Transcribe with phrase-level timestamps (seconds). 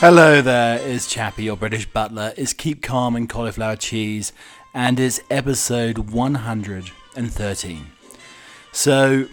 [0.00, 2.32] Hello there, it's Chappie, your British butler.
[2.36, 4.32] It's Keep Calm and Cauliflower Cheese,
[4.72, 7.86] and it's episode 113.
[8.70, 9.26] So,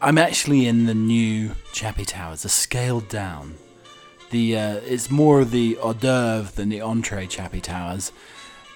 [0.00, 3.56] I'm actually in the new Chappie Towers, a scaled down.
[4.30, 8.10] The uh, It's more of the hors d'oeuvre than the entree Chappie Towers,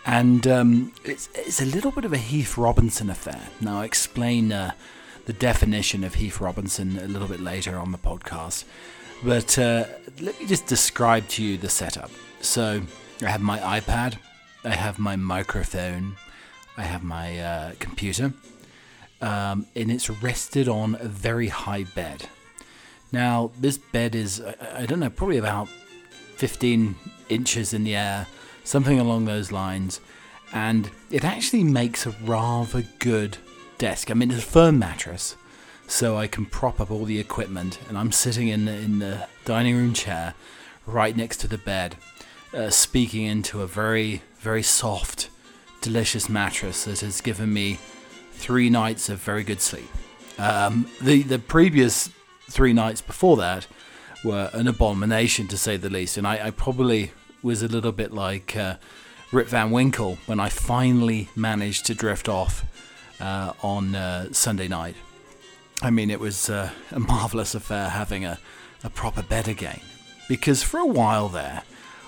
[0.04, 3.48] and um, it's, it's a little bit of a Heath Robinson affair.
[3.62, 4.72] Now, I'll explain uh,
[5.24, 8.64] the definition of Heath Robinson a little bit later on the podcast.
[9.24, 9.84] But uh,
[10.20, 12.10] let me just describe to you the setup.
[12.40, 12.82] So
[13.22, 14.16] I have my iPad,
[14.64, 16.16] I have my microphone,
[16.76, 18.32] I have my uh, computer,
[19.20, 22.28] um, and it's rested on a very high bed.
[23.12, 25.68] Now, this bed is, I, I don't know, probably about
[26.36, 26.96] 15
[27.28, 28.26] inches in the air,
[28.64, 30.00] something along those lines,
[30.52, 33.38] and it actually makes a rather good
[33.78, 34.10] desk.
[34.10, 35.36] I mean, it's a firm mattress
[35.86, 37.78] so I can prop up all the equipment.
[37.88, 40.34] And I'm sitting in the, in the dining room chair
[40.86, 41.96] right next to the bed,
[42.54, 45.28] uh, speaking into a very, very soft,
[45.80, 47.78] delicious mattress that has given me
[48.32, 49.88] three nights of very good sleep.
[50.38, 52.10] Um, the, the previous
[52.50, 53.66] three nights before that
[54.24, 56.16] were an abomination to say the least.
[56.16, 58.76] And I, I probably was a little bit like uh,
[59.32, 62.64] Rip Van Winkle when I finally managed to drift off
[63.20, 64.94] uh, on uh, Sunday night.
[65.82, 68.38] I mean, it was uh, a marvelous affair having a,
[68.84, 69.80] a proper bed again.
[70.28, 71.64] Because for a while there,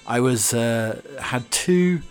[0.07, 2.03] I was uh, had two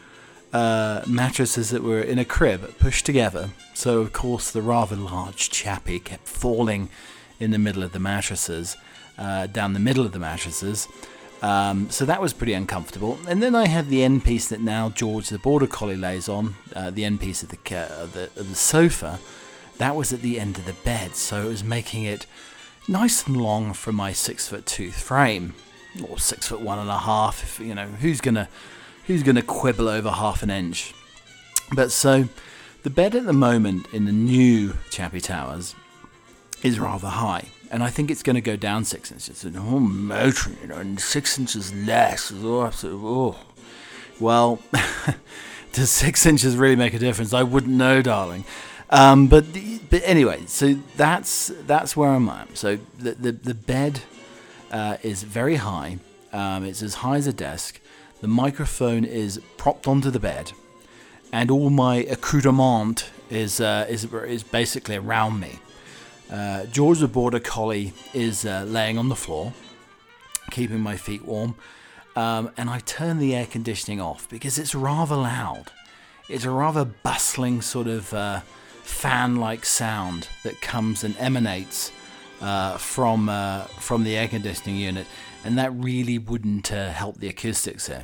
[0.52, 3.52] uh, mattresses that were in a crib pushed together.
[3.74, 6.90] So of course the rather large chappie kept falling
[7.40, 8.76] in the middle of the mattresses,
[9.18, 10.90] uh, down the middle of the mattresses.
[11.42, 13.18] Um, so that was pretty uncomfortable.
[13.26, 16.56] And then I had the end piece that now George the border collie lays on,
[16.76, 19.20] uh, the end piece of the, the of the sofa
[19.78, 22.26] that was at the end of the bed, so it was making it
[22.88, 25.56] nice and long for my six foot two frame,
[26.08, 27.44] or six foot one and a half.
[27.44, 28.50] If you know who's gonna
[29.08, 30.94] who's gonna quibble over half an inch.
[31.74, 32.30] But so
[32.84, 35.74] the bed at the moment in the new Chappie Towers
[36.62, 39.44] is rather high, and I think it's going to go down six inches.
[39.44, 42.32] And oh, motoring, you know, and six inches less.
[42.36, 43.40] Oh, oh.
[44.20, 44.60] well,
[45.74, 47.34] does six inches really make a difference?
[47.34, 48.44] I wouldn't know, darling.
[48.94, 49.46] Um, but
[49.90, 52.56] but anyway, so that's that's where I'm at.
[52.56, 54.02] So the the, the bed
[54.72, 55.98] uh, is very high.
[56.32, 57.82] Um, it's as high as a desk.
[58.22, 60.52] The microphone is propped onto the bed,
[61.32, 65.60] and all my accoutrement is uh, is is basically around me.
[66.32, 69.54] Uh, George the Border Collie is uh, laying on the floor,
[70.52, 71.56] keeping my feet warm,
[72.16, 75.72] um, and I turn the air conditioning off because it's rather loud.
[76.30, 78.42] It's a rather bustling sort of uh,
[78.84, 81.92] fan like sound that comes and emanates
[82.42, 85.08] uh, from, uh, from the air conditioning unit,
[85.44, 88.04] and that really wouldn't uh, help the acoustics there.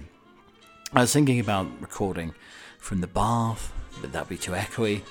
[0.93, 2.33] I was thinking about recording
[2.79, 5.01] from the bath, but that'd be too echoey.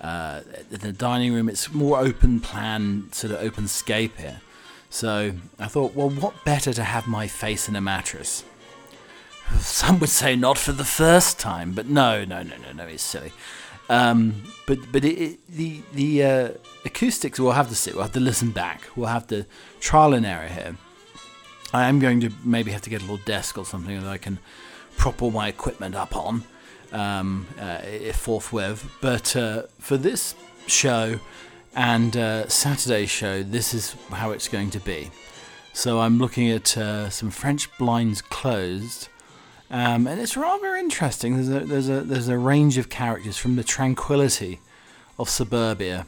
[0.00, 4.40] Uh, the dining room, it's more open plan, sort of open scape here.
[4.88, 8.42] So I thought, well, what better to have my face in a mattress?
[9.58, 13.02] Some would say not for the first time, but no, no, no, no, no, it's
[13.02, 13.32] silly.
[13.90, 16.48] Um, but but it, it, the the uh,
[16.84, 17.90] acoustics we'll have to see.
[17.92, 18.82] We'll have to listen back.
[18.94, 19.44] We'll have to
[19.80, 20.76] trial and error here.
[21.74, 24.16] I am going to maybe have to get a little desk or something that I
[24.16, 24.38] can
[24.96, 26.44] prop all my equipment up on
[26.92, 27.80] um, uh,
[28.12, 28.88] forthwith.
[29.00, 30.36] But uh, for this
[30.66, 31.18] show
[31.74, 35.10] and uh, Saturday's show, this is how it's going to be.
[35.72, 39.08] So I'm looking at uh, some French blinds closed
[39.70, 41.34] um, and it's rather interesting.
[41.34, 44.58] There's a, there's, a, there's a range of characters from the tranquility
[45.18, 46.06] of suburbia.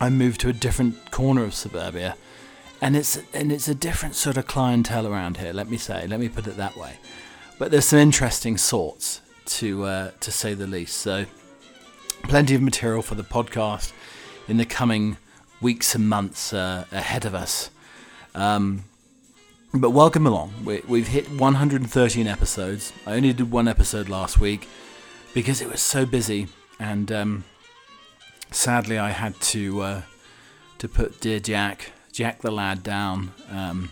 [0.00, 2.16] I moved to a different corner of suburbia,
[2.80, 5.52] and it's and it's a different sort of clientele around here.
[5.52, 6.98] Let me say, let me put it that way.
[7.58, 10.98] But there's some interesting sorts to uh, to say the least.
[10.98, 11.24] So,
[12.24, 13.92] plenty of material for the podcast
[14.48, 15.16] in the coming
[15.60, 17.70] weeks and months uh, ahead of us.
[18.34, 18.84] Um,
[19.80, 20.52] but welcome along.
[20.64, 22.92] We, have hit 113 episodes.
[23.06, 24.68] I only did one episode last week
[25.34, 27.44] because it was so busy, and um,
[28.50, 30.02] sadly I had to uh,
[30.78, 33.32] to put dear Jack, Jack the lad, down.
[33.50, 33.90] Um,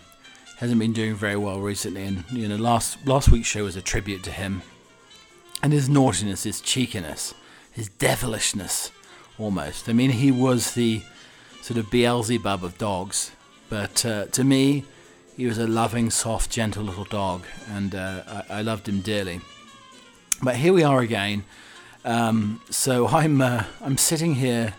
[0.58, 3.82] hasn't been doing very well recently, and you know last last week's show was a
[3.82, 4.62] tribute to him
[5.62, 7.34] and his naughtiness, his cheekiness,
[7.70, 8.90] his devilishness,
[9.38, 9.88] almost.
[9.88, 11.02] I mean, he was the
[11.62, 13.32] sort of Beelzebub of dogs,
[13.68, 14.84] but uh, to me
[15.36, 19.40] he was a loving, soft, gentle little dog, and uh, I, I, loved him dearly.
[20.42, 21.44] But here we are again.
[22.04, 24.74] Um, so I'm uh, I'm sitting here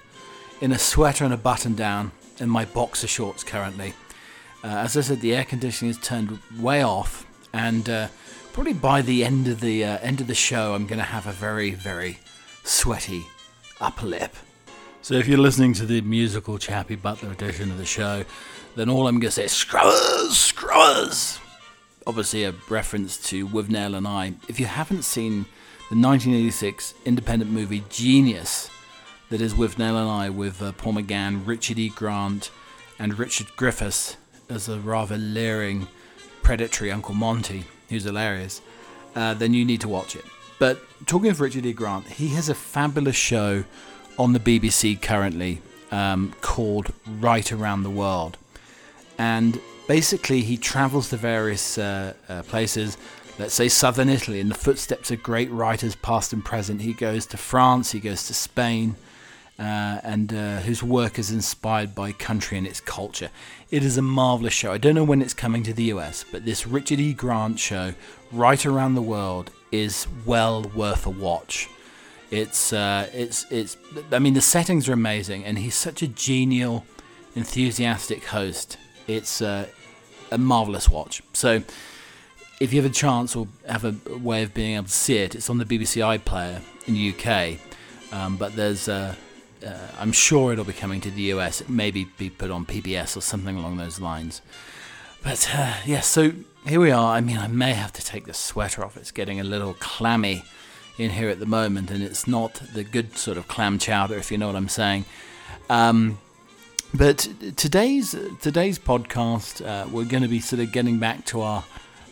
[0.62, 3.94] in a sweater and a button down in my boxer shorts currently.
[4.64, 8.08] Uh, as I said, the air conditioning is turned way off, and uh,
[8.54, 11.28] probably by the end of the uh, end of the show, I'm going to have
[11.28, 12.20] a very, very
[12.64, 13.26] sweaty
[13.82, 14.36] upper lip.
[15.02, 18.26] So if you're listening to the musical Chappie Butler edition of the show,
[18.76, 21.40] then all I'm going to say is Scrubbers, Scrubbers.
[22.08, 24.34] Obviously, a reference to Withnail and I.
[24.48, 25.46] If you haven't seen
[25.90, 28.70] the 1986 independent movie Genius,
[29.30, 31.90] that is Withnail and I, with uh, Paul McGann, Richard E.
[31.90, 32.52] Grant,
[33.00, 34.18] and Richard Griffiths
[34.50, 35.88] as a rather leering,
[36.44, 38.62] predatory Uncle Monty, who's hilarious,
[39.16, 40.26] uh, then you need to watch it.
[40.60, 41.74] But talking of Richard E.
[41.74, 43.64] Grant, he has a fabulous show
[44.18, 45.62] on the BBC currently
[45.92, 48.38] um, called Write Around the World.
[49.18, 52.98] And basically, he travels to various uh, uh, places,
[53.40, 56.82] let's say southern Italy, in the footsteps of great writers, past and present.
[56.82, 58.96] He goes to France, he goes to Spain,
[59.58, 63.30] uh, and uh, whose work is inspired by country and its culture.
[63.72, 64.72] It is a marvelous show.
[64.72, 67.14] I don't know when it's coming to the US, but this Richard E.
[67.14, 67.94] Grant show,
[68.32, 71.70] Write Around the World, is well worth a watch.
[72.32, 73.78] It's uh, it's it's.
[74.12, 76.86] I mean, the settings are amazing, and he's such a genial,
[77.36, 78.78] enthusiastic host.
[79.08, 79.68] It's uh,
[80.32, 81.22] a marvelous watch.
[81.34, 81.64] So,
[82.60, 85.36] if you have a chance or have a way of being able to see it,
[85.36, 87.60] it's on the BBC iPlayer in the UK.
[88.14, 89.16] Um, but there's, uh,
[89.66, 89.70] uh,
[90.00, 91.62] I'm sure it'll be coming to the US.
[91.62, 94.42] It may be, put on PBS or something along those lines.
[95.22, 96.32] But uh, yeah, so
[96.66, 97.16] here we are.
[97.16, 98.96] I mean, I may have to take the sweater off.
[98.96, 100.44] It's getting a little clammy
[100.98, 104.32] in here at the moment, and it's not the good sort of clam chowder, if
[104.32, 105.06] you know what I'm saying.
[105.70, 106.20] Um,
[106.94, 111.64] but today's today's podcast, uh, we're going to be sort of getting back to our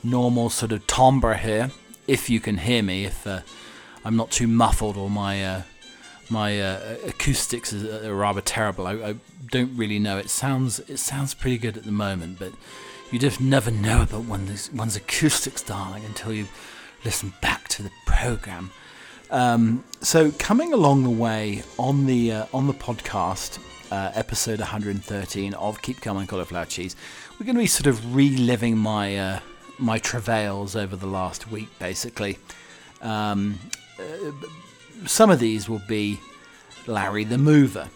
[0.03, 1.71] normal sort of timbre here,
[2.07, 3.41] if you can hear me, if uh,
[4.03, 5.61] I'm not too muffled or my uh,
[6.29, 8.87] my uh, acoustics are, are rather terrible.
[8.87, 9.15] I, I,
[9.51, 10.17] don't really know.
[10.17, 12.53] It sounds it sounds pretty good at the moment, but
[13.11, 16.47] you just never know about one's one's acoustics, darling, until you
[17.05, 18.71] listen back to the program.
[19.29, 23.59] Um, so coming along the way on the uh, on the podcast,
[23.93, 26.95] uh, episode 113 of Keep Calm and Cauliflower Cheese,
[27.33, 29.39] we're going to be sort of reliving my uh,
[29.77, 32.39] my travails over the last week, basically.
[33.03, 33.59] Um,
[33.99, 34.31] uh,
[35.05, 36.19] some of these will be
[36.87, 37.89] Larry the Mover,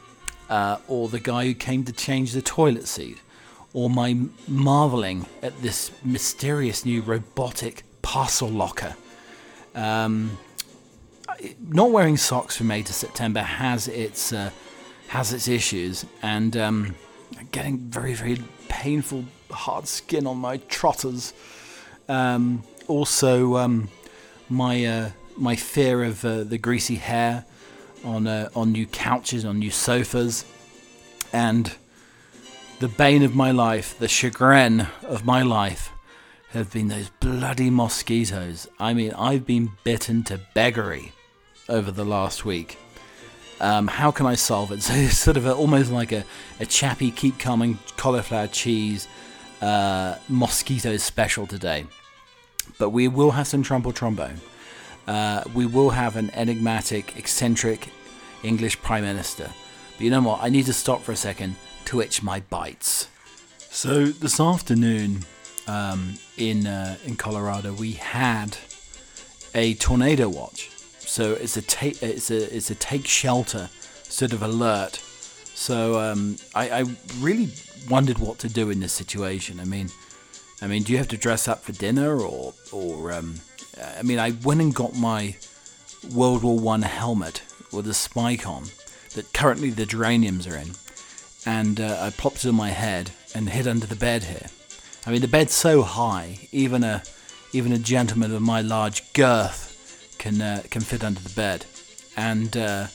[0.51, 3.17] uh, or the guy who came to change the toilet seat,
[3.73, 4.17] or my
[4.47, 8.95] marveling at this mysterious new robotic parcel locker.
[9.73, 10.37] Um,
[11.67, 14.51] not wearing socks from May to September has its uh,
[15.07, 16.95] has its issues, and um,
[17.51, 18.37] getting very very
[18.69, 21.33] painful hard skin on my trotters.
[22.09, 23.89] Um, also, um,
[24.49, 27.45] my uh, my fear of uh, the greasy hair
[28.03, 30.45] on uh, on new couches, on new sofas,
[31.33, 31.75] and
[32.79, 35.91] the bane of my life, the chagrin of my life,
[36.49, 38.67] have been those bloody mosquitoes.
[38.79, 41.11] I mean, I've been bitten to beggary
[41.67, 42.77] over the last week.
[43.59, 44.81] Um, how can I solve it?
[44.87, 46.23] So it's sort of a, almost like a,
[46.59, 49.07] a Chappie Keep Calm and, cauliflower cheese
[49.61, 51.85] uh, mosquito special today.
[52.77, 54.39] But we will have some trumple trombone.
[55.07, 57.89] Uh, we will have an enigmatic, eccentric
[58.43, 59.49] English Prime Minister.
[59.97, 60.43] But you know what?
[60.43, 63.07] I need to stop for a second to itch my bites.
[63.57, 65.25] So this afternoon
[65.67, 68.57] um, in uh, in Colorado, we had
[69.55, 70.69] a tornado watch.
[71.07, 73.69] So it's a take it's a it's a take shelter
[74.03, 75.01] sort of alert.
[75.55, 76.85] So um, I, I
[77.19, 77.49] really
[77.89, 79.59] wondered what to do in this situation.
[79.59, 79.89] I mean,
[80.61, 83.35] I mean, do you have to dress up for dinner or or um,
[83.97, 85.35] I mean, I went and got my
[86.13, 88.65] World War One helmet with a spike on
[89.15, 90.71] that currently the geraniums are in,
[91.45, 94.47] and uh, I plopped it on my head and hid under the bed here.
[95.05, 97.01] I mean, the bed's so high, even a
[97.53, 99.66] even a gentleman of my large girth
[100.17, 101.65] can uh, can fit under the bed,
[102.15, 102.87] and uh,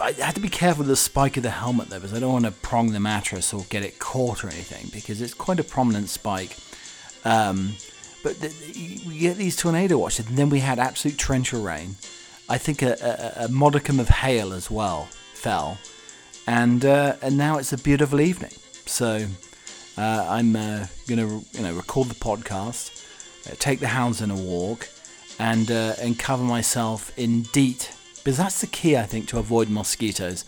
[0.00, 2.32] I had to be careful with the spike of the helmet though, because I don't
[2.32, 5.64] want to prong the mattress or get it caught or anything, because it's quite a
[5.64, 6.56] prominent spike.
[7.24, 7.74] Um,
[8.22, 8.36] but
[9.06, 11.96] we get these tornado watches, and then we had absolute torrential rain.
[12.48, 12.96] I think a,
[13.38, 15.78] a, a modicum of hail as well fell,
[16.46, 18.52] and uh, and now it's a beautiful evening.
[18.86, 19.26] So
[19.96, 23.04] uh, I'm uh, gonna you know record the podcast,
[23.46, 24.88] uh, take the hounds in a walk,
[25.38, 29.70] and uh, and cover myself in DEET because that's the key I think to avoid
[29.70, 30.44] mosquitoes.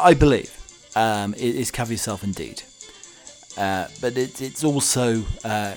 [0.00, 0.54] I believe
[0.94, 2.64] um, is cover yourself in DEET,
[3.56, 5.74] uh, but it, it's also uh,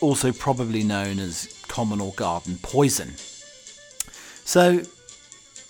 [0.00, 3.14] also probably known as common or garden poison.
[4.44, 4.80] So,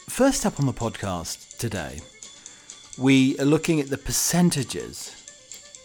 [0.09, 2.01] first up on the podcast today,
[2.99, 5.15] we are looking at the percentages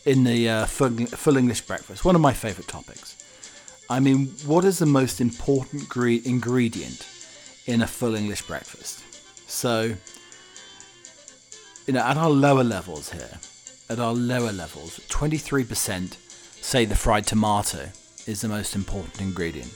[0.05, 2.05] in the uh, full, full English breakfast.
[2.05, 3.16] One of my favourite topics.
[3.89, 7.07] I mean, what is the most important gre- ingredient
[7.65, 9.03] in a full English breakfast?
[9.49, 9.95] So,
[11.85, 13.39] you know, at our lower levels here,
[13.89, 16.17] at our lower levels, 23%
[16.61, 17.89] say the fried tomato
[18.25, 19.73] is the most important ingredient.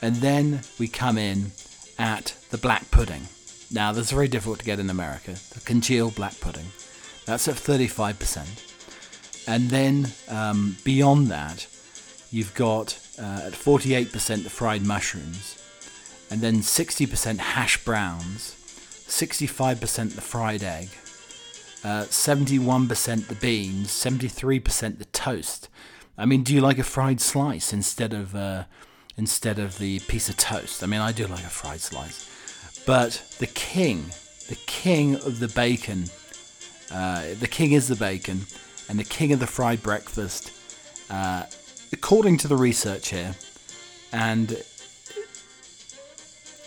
[0.00, 1.50] And then we come in
[1.98, 3.26] at the black pudding.
[3.72, 5.32] Now, that's very difficult to get in America.
[5.52, 6.66] The congealed black pudding.
[7.24, 9.48] That's at 35%.
[9.48, 11.66] And then um, beyond that,
[12.30, 15.58] you've got uh, at 48% the fried mushrooms,
[16.30, 18.56] and then 60% hash browns,
[19.06, 20.88] 65% the fried egg,
[21.84, 25.68] uh, 71% the beans, 73% the toast.
[26.16, 28.64] I mean, do you like a fried slice instead of uh,
[29.16, 30.82] instead of the piece of toast?
[30.82, 32.28] I mean, I do like a fried slice,
[32.86, 34.06] but the king,
[34.48, 36.04] the king of the bacon,
[36.92, 38.42] uh, the king is the bacon,
[38.88, 40.52] and the king of the fried breakfast,
[41.10, 41.44] uh,
[41.92, 43.34] according to the research here,
[44.12, 44.62] and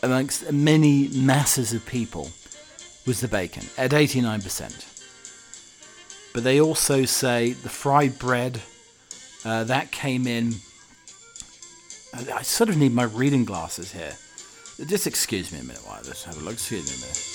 [0.03, 2.29] amongst many masses of people,
[3.05, 4.85] was the bacon at 89%.
[6.33, 8.61] But they also say the fried bread
[9.45, 10.55] uh, that came in.
[12.13, 14.13] I sort of need my reading glasses here.
[14.87, 16.53] Just excuse me a minute while I just have a look.
[16.53, 17.34] Excuse me a minute.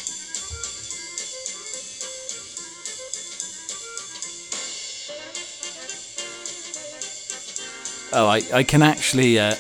[8.13, 9.55] Oh, I, I can actually, uh,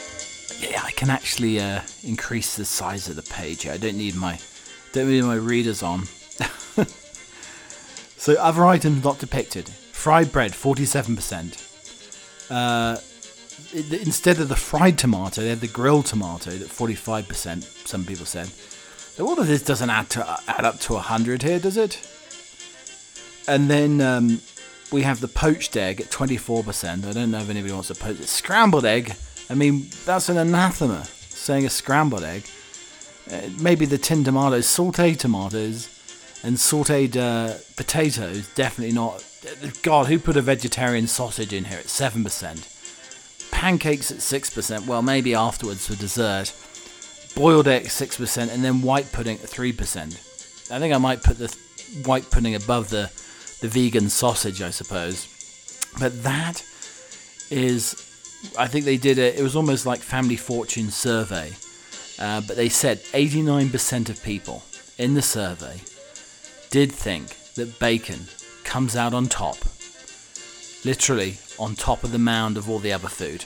[0.59, 3.67] yeah, I can actually uh, increase the size of the page.
[3.69, 4.41] I don't need my,
[4.93, 6.05] don't need my readers on.
[8.17, 11.65] so other items not depicted: fried bread, forty-seven percent.
[12.51, 12.97] Uh,
[13.73, 18.51] instead of the fried tomato, they had the grilled tomato at 45%, some people said.
[19.21, 22.01] All of this doesn't add, to, add up to 100 here, does it?
[23.47, 24.41] And then um,
[24.93, 27.07] we have the poached egg at 24%.
[27.07, 29.15] I don't know if anybody wants a poached Scrambled egg,
[29.49, 32.45] I mean, that's an anathema, saying a scrambled egg.
[33.31, 35.89] Uh, maybe the tin tomatoes, sauteed tomatoes,
[36.45, 39.25] and sauteed uh, potatoes, definitely not
[39.83, 43.51] God, who put a vegetarian sausage in here at 7%?
[43.51, 46.53] Pancakes at 6%, well, maybe afterwards for dessert.
[47.35, 50.71] Boiled egg 6%, and then white pudding at 3%.
[50.71, 51.57] I think I might put the
[52.05, 53.11] white pudding above the,
[53.61, 55.27] the vegan sausage, I suppose.
[55.99, 56.65] But that
[57.51, 57.95] is,
[58.59, 61.53] I think they did it, it was almost like Family Fortune survey.
[62.19, 64.63] Uh, but they said 89% of people
[64.99, 65.81] in the survey
[66.71, 68.21] did think that bacon
[68.65, 69.57] comes out on top.
[70.85, 73.45] Literally on top of the mound of all the other food.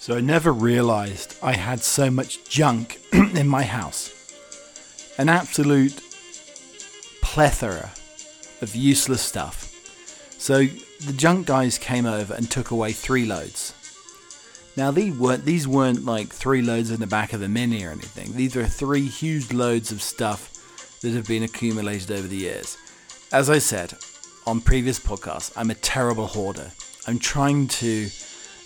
[0.00, 4.16] So I never realized I had so much junk in my house.
[5.18, 6.00] An absolute
[7.20, 7.90] plethora
[8.60, 9.66] of useless stuff.
[10.38, 13.74] So the junk guys came over and took away three loads.
[14.76, 17.90] Now these weren't these weren't like three loads in the back of the mini or
[17.90, 18.32] anything.
[18.32, 22.76] These are three huge loads of stuff that have been accumulated over the years.
[23.32, 23.94] As I said,
[24.46, 26.70] on previous podcasts, I'm a terrible hoarder.
[27.06, 28.08] I'm trying to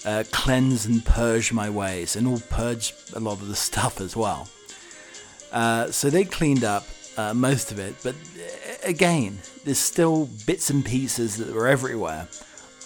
[0.04, 4.16] uh, cleanse and purge my ways, and will purge a lot of the stuff as
[4.16, 4.48] well.
[5.52, 10.70] Uh, so they cleaned up uh, most of it, but uh, again, there's still bits
[10.70, 12.28] and pieces that were everywhere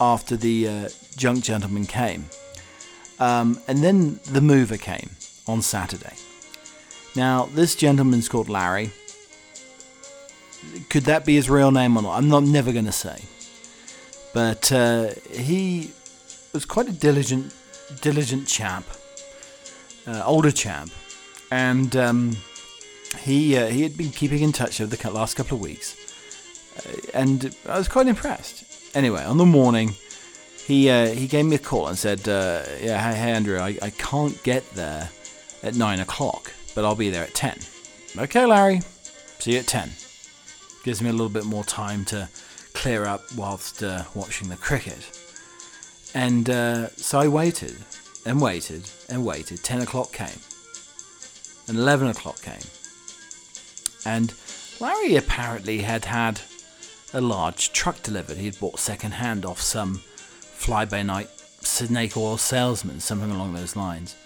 [0.00, 2.26] after the uh, junk gentleman came.
[3.18, 5.10] Um, and then the mover came
[5.46, 6.14] on Saturday.
[7.16, 8.92] Now, this gentleman's called Larry
[10.88, 12.16] could that be his real name or not?
[12.16, 13.22] I'm not never going to say.
[14.34, 15.92] But uh, he
[16.52, 17.54] was quite a diligent,
[18.00, 18.84] diligent chap,
[20.06, 20.88] uh, older chap,
[21.50, 22.36] and um,
[23.20, 25.96] he uh, he had been keeping in touch over the last couple of weeks,
[26.78, 28.64] uh, and I was quite impressed.
[28.94, 29.94] Anyway, on the morning,
[30.66, 33.78] he uh, he gave me a call and said, uh, "Yeah, hey, hey Andrew, I,
[33.80, 35.10] I can't get there
[35.62, 37.58] at nine o'clock, but I'll be there at 10.
[38.16, 38.80] Okay, Larry,
[39.38, 39.90] see you at ten
[40.88, 42.26] gives me a little bit more time to
[42.72, 45.10] clear up whilst uh, watching the cricket.
[46.14, 47.76] And uh, so I waited
[48.24, 49.62] and waited and waited.
[49.62, 50.40] 10 o'clock came,
[51.68, 52.62] and 11 o'clock came.
[54.04, 54.32] And
[54.80, 56.40] Larry apparently had had
[57.12, 58.36] a large truck delivered.
[58.36, 61.28] He had bought second hand off some fly by night
[61.60, 64.16] snake oil salesman, something along those lines.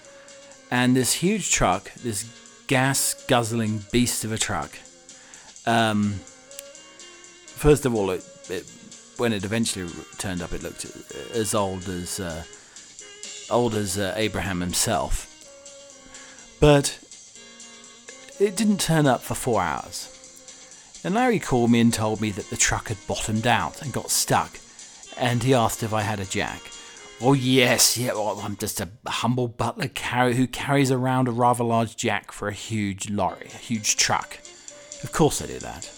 [0.71, 2.25] And this huge truck, this
[2.67, 4.79] gas guzzling beast of a truck,
[5.67, 6.15] um,
[7.47, 8.65] first of all, it, it,
[9.19, 9.89] when it eventually
[10.19, 10.87] turned up, it looked
[11.35, 12.43] as old as uh,
[13.51, 15.29] old as uh, Abraham himself.
[16.59, 16.99] But
[18.43, 20.09] it didn't turn up for four hours.
[21.05, 24.11] And Larry called me and told me that the truck had bottomed out and got
[24.11, 24.59] stuck
[25.19, 26.61] and he asked if I had a jack.
[27.21, 28.13] Oh yes, yeah.
[28.15, 32.49] Well, I'm just a humble butler carry, who carries around a rather large jack for
[32.49, 34.39] a huge lorry, a huge truck.
[35.03, 35.91] Of course I do that.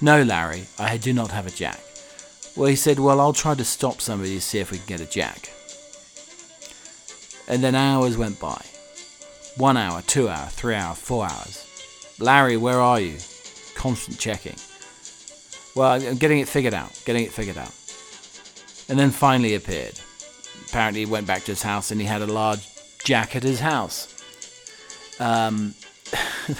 [0.00, 1.80] No, Larry, I do not have a jack.
[2.56, 5.00] Well, he said, well, I'll try to stop somebody to see if we can get
[5.00, 5.50] a jack.
[7.48, 8.64] And then hours went by.
[9.56, 11.64] One hour, two hour, three hour, four hours.
[12.18, 13.18] Larry, where are you?
[13.74, 14.56] Constant checking.
[15.76, 17.72] Well, I'm getting it figured out, getting it figured out.
[18.88, 19.98] And then finally appeared.
[20.68, 22.68] Apparently, he went back to his house and he had a large
[23.04, 24.08] jack at his house.
[25.20, 25.74] Um,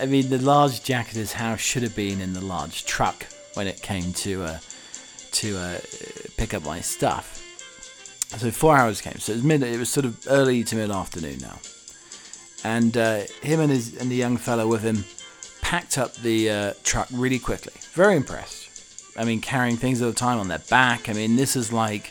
[0.00, 3.26] I mean, the large jack at his house should have been in the large truck
[3.54, 4.58] when it came to uh,
[5.32, 5.78] to uh,
[6.36, 7.43] pick up my stuff.
[8.36, 9.18] So four hours came.
[9.18, 9.62] So it was mid.
[9.62, 11.58] It was sort of early to mid afternoon now,
[12.64, 15.04] and uh, him and his and the young fellow with him
[15.62, 17.72] packed up the uh, truck really quickly.
[17.92, 19.16] Very impressed.
[19.16, 21.08] I mean, carrying things at a time on their back.
[21.08, 22.10] I mean, this is like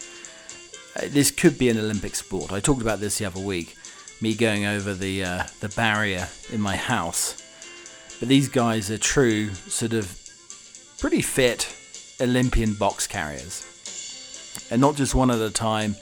[0.96, 2.52] uh, this could be an Olympic sport.
[2.52, 3.76] I talked about this the other week.
[4.22, 7.44] Me going over the uh, the barrier in my house,
[8.20, 10.18] but these guys are true sort of
[11.00, 11.76] pretty fit
[12.22, 13.66] Olympian box carriers,
[14.72, 15.98] and not just one at a time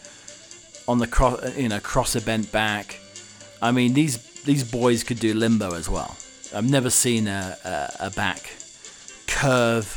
[0.88, 3.00] on the cross, you know, crosser bent back.
[3.62, 6.16] I mean, these these boys could do limbo as well.
[6.54, 8.52] I've never seen a, a, a back
[9.28, 9.88] curve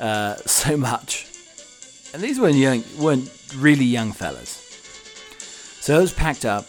[0.00, 1.26] uh, so much,
[2.12, 4.62] and these weren't young, weren't really young fellas.
[5.80, 6.66] So it was packed up,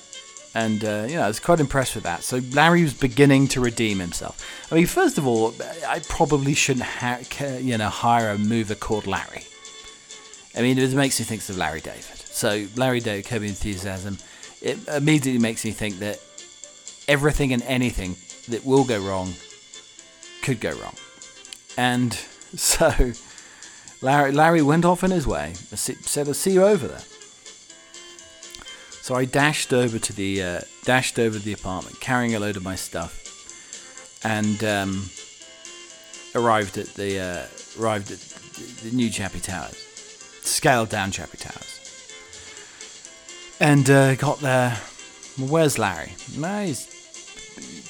[0.53, 2.23] and uh, you know, I was quite impressed with that.
[2.23, 4.43] So Larry was beginning to redeem himself.
[4.71, 5.55] I mean, first of all,
[5.87, 7.19] I probably shouldn't ha-
[7.59, 9.45] you know hire a mover called Larry.
[10.57, 12.17] I mean, it makes me think of Larry David.
[12.17, 14.17] So Larry David, Your Enthusiasm,
[14.61, 16.19] it immediately makes me think that
[17.07, 18.15] everything and anything
[18.49, 19.33] that will go wrong
[20.41, 20.95] could go wrong.
[21.77, 22.13] And
[22.55, 23.11] so
[24.01, 27.03] Larry, Larry went off in his way, said, "I'll see you over there."
[29.01, 32.57] So I dashed over to the uh, dashed over to the apartment, carrying a load
[32.57, 35.09] of my stuff, and um,
[36.35, 38.19] arrived at the uh, arrived at
[38.83, 39.86] the new Chappie Towers,
[40.47, 42.11] scaled down Chappie Towers,
[43.59, 44.77] and uh, got there.
[45.37, 46.13] Where's Larry?
[46.37, 46.87] No, he's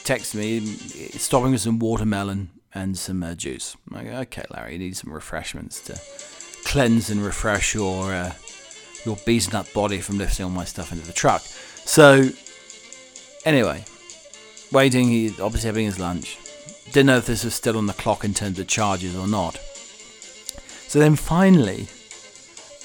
[0.03, 0.59] texted me,
[1.17, 3.77] stopping with some watermelon and some uh, juice.
[3.93, 5.99] Okay, Larry, you need some refreshments to
[6.65, 8.33] cleanse and refresh your uh,
[9.05, 11.41] your beaten up body from lifting all my stuff into the truck.
[11.41, 12.29] So,
[13.45, 13.85] anyway,
[14.71, 16.37] waiting, he obviously having his lunch.
[16.87, 19.57] Didn't know if this was still on the clock in terms of charges or not.
[20.87, 21.87] So then finally,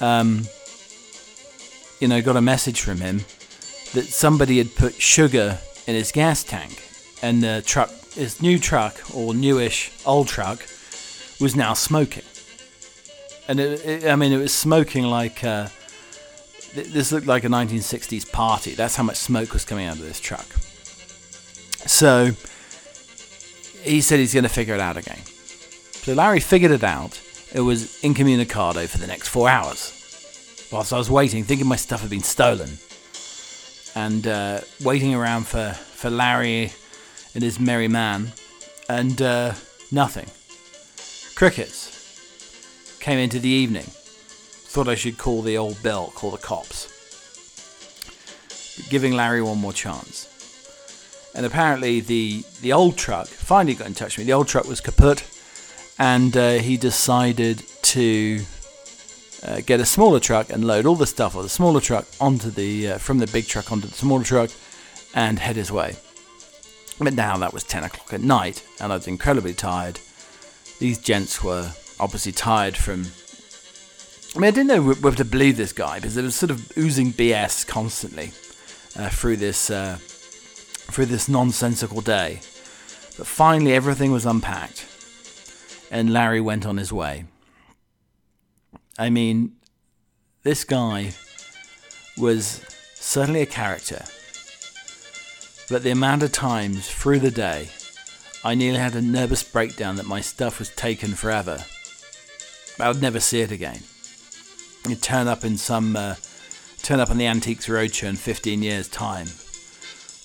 [0.01, 0.43] um,
[1.99, 3.19] you know, got a message from him
[3.93, 6.81] that somebody had put sugar in his gas tank,
[7.21, 10.65] and the truck, his new truck or newish old truck,
[11.39, 12.23] was now smoking.
[13.47, 15.43] And it, it, I mean, it was smoking like.
[15.43, 15.67] Uh,
[16.73, 18.73] this looked like a 1960s party.
[18.73, 20.45] That's how much smoke was coming out of this truck.
[21.87, 22.31] So
[23.83, 25.19] he said he's going to figure it out again.
[25.23, 27.21] So Larry figured it out.
[27.53, 29.99] It was incommunicado for the next four hours.
[30.71, 32.77] Whilst I was waiting, thinking my stuff had been stolen,
[33.95, 36.71] and uh, waiting around for, for Larry
[37.35, 38.31] and his merry man,
[38.89, 39.53] and uh,
[39.91, 40.27] nothing.
[41.35, 43.85] Crickets came into the evening
[44.73, 46.89] thought I should call the old bill, call the cops.
[48.89, 50.27] Giving Larry one more chance.
[51.35, 54.31] And apparently, the, the old truck finally got in touch with me.
[54.31, 55.23] The old truck was kaput,
[55.99, 58.41] and uh, he decided to
[59.43, 62.49] uh, get a smaller truck and load all the stuff of the smaller truck onto
[62.49, 64.49] the uh, from the big truck onto the smaller truck
[65.13, 65.95] and head his way.
[66.99, 69.99] But now that was 10 o'clock at night, and I was incredibly tired.
[70.79, 73.05] These gents were obviously tired from
[74.35, 76.75] I mean, I didn't know whether to believe this guy because it was sort of
[76.75, 78.31] oozing BS constantly
[78.95, 82.39] uh, through this uh, through this nonsensical day.
[83.15, 84.87] But finally, everything was unpacked,
[85.93, 87.23] and Larry went on his way.
[88.99, 89.53] I mean,
[90.43, 91.13] this guy
[92.17, 92.61] was
[92.95, 94.03] certainly a character,
[95.69, 97.69] but the amount of times through the day
[98.43, 101.63] I nearly had a nervous breakdown that my stuff was taken forever.
[102.77, 103.83] I would never see it again
[104.87, 106.15] you turn up in some uh,
[106.81, 109.27] turn up on the Antiques Roadshow in 15 years' time.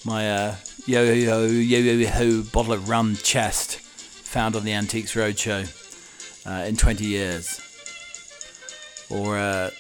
[0.05, 3.81] My uh, yo yo yo yo yo bottle of rum chest
[4.29, 5.67] found on the Antiques Roadshow
[6.47, 7.61] uh, in 20 years,
[9.11, 9.71] or uh,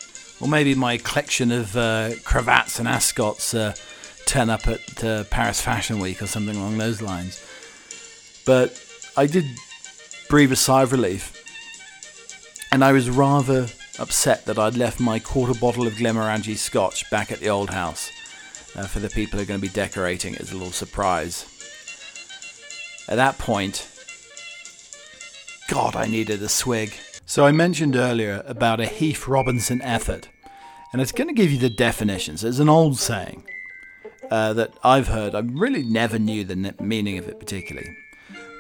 [0.40, 3.74] or maybe my collection of uh, cravats and ascots uh,
[4.26, 7.42] turn up at Paris Fashion Week or something along those lines.
[8.46, 8.80] But
[9.16, 9.44] I did
[10.28, 11.34] breathe a sigh of relief
[12.70, 17.32] and I was rather upset that I'd left my quarter bottle of Glenmorangie scotch back
[17.32, 18.11] at the old house
[18.76, 21.46] uh, for the people who are going to be decorating it as a little surprise.
[23.08, 23.88] At that point,
[25.68, 26.94] God, I needed a swig.
[27.26, 30.31] So I mentioned earlier about a Heath Robinson effort,
[30.92, 32.42] and it's going to give you the definitions.
[32.42, 33.44] It's an old saying
[34.31, 35.35] uh, that I've heard.
[35.35, 37.94] I really never knew the meaning of it particularly.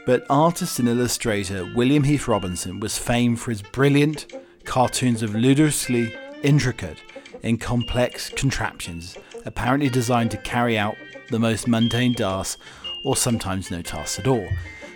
[0.04, 4.30] But artist and illustrator William Heath Robinson was famed for his brilliant
[4.64, 6.98] cartoons of ludicrously intricate
[7.42, 9.16] and complex contraptions,
[9.46, 10.96] apparently designed to carry out
[11.30, 12.60] the most mundane tasks
[13.02, 14.46] or sometimes no tasks at all.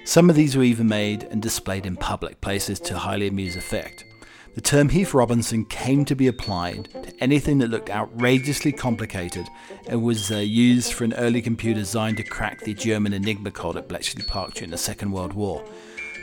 [0.05, 4.05] Some of these were even made and displayed in public places to highly amuse effect.
[4.55, 9.47] The term Heath Robinson came to be applied to anything that looked outrageously complicated
[9.87, 13.77] and was uh, used for an early computer designed to crack the German Enigma code
[13.77, 15.65] at Bletchley Park during the Second World War.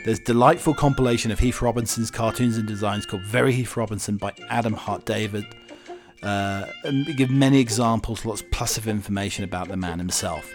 [0.04, 4.32] There's a delightful compilation of Heath Robinson's cartoons and designs called Very Heath Robinson by
[4.48, 5.44] Adam Hart-Davis.
[6.22, 10.52] Uh, and give many examples, lots plus of information about the man himself.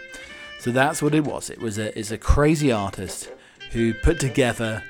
[0.58, 1.50] So that's what it was.
[1.50, 3.30] It was a, it's a crazy artist
[3.72, 4.82] who put together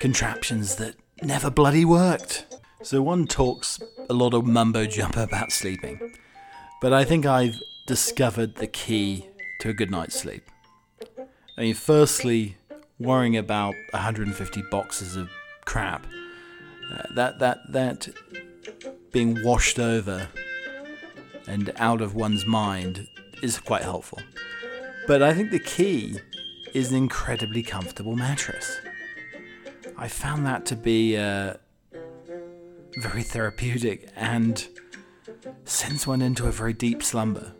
[0.00, 2.46] contraptions that never bloody worked.
[2.82, 6.14] So one talks a lot of mumbo jumbo about sleeping,
[6.80, 7.56] but I think I've
[7.86, 9.28] discovered the key
[9.60, 10.42] to a good night's sleep.
[11.58, 12.56] I mean, firstly,
[12.98, 15.30] worrying about 150 boxes of
[15.64, 16.06] crap,
[16.92, 18.08] uh, that that that
[19.12, 20.28] being washed over
[21.46, 23.08] and out of one's mind
[23.42, 24.20] is quite helpful.
[25.06, 26.18] But I think the key
[26.74, 28.80] is an incredibly comfortable mattress.
[29.96, 31.54] I found that to be uh,
[32.98, 34.66] very therapeutic and
[35.64, 37.52] sends one into a very deep slumber.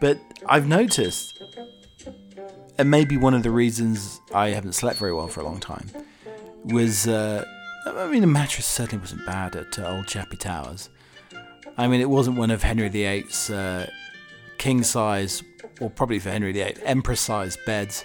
[0.00, 1.42] But I've noticed,
[2.78, 5.90] and maybe one of the reasons I haven't slept very well for a long time,
[6.64, 7.44] was uh,
[7.86, 10.90] I mean, the mattress certainly wasn't bad at uh, Old Chappie Towers.
[11.76, 13.90] I mean, it wasn't one of Henry VIII's uh,
[14.58, 15.42] king size
[15.80, 18.04] or probably for Henry VIII, emperor-sized beds,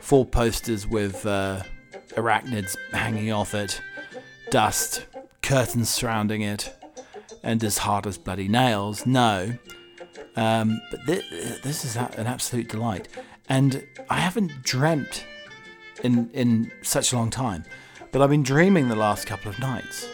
[0.00, 1.62] four posters with uh,
[2.10, 3.80] arachnids hanging off it,
[4.50, 5.06] dust,
[5.42, 6.74] curtains surrounding it,
[7.42, 9.04] and as hard as bloody nails.
[9.04, 9.52] No,
[10.36, 13.08] um, but th- this is an absolute delight,
[13.48, 15.24] and I haven't dreamt
[16.02, 17.64] in in such a long time,
[18.12, 20.08] but I've been dreaming the last couple of nights,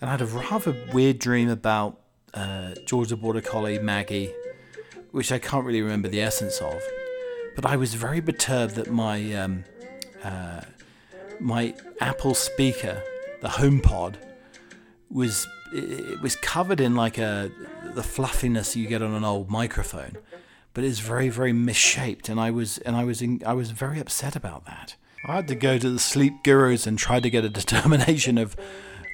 [0.00, 1.98] and I had a rather weird dream about
[2.34, 4.32] uh, George the Border Collie, Maggie,
[5.12, 6.82] which I can't really remember the essence of.
[7.54, 9.64] But I was very perturbed that my um,
[10.24, 10.62] uh,
[11.38, 13.02] my Apple speaker,
[13.40, 14.16] the HomePod,
[15.10, 17.50] was it was covered in like a
[17.94, 20.16] the fluffiness you get on an old microphone,
[20.74, 24.00] but it's very very misshaped, and I was and I was in, I was very
[24.00, 24.96] upset about that.
[25.24, 28.56] I had to go to the sleep gurus and try to get a determination of